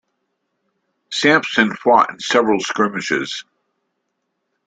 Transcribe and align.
Sampson 1.11 1.75
fought 1.75 2.09
in 2.09 2.19
several 2.19 2.59
skirmishes. 2.59 3.45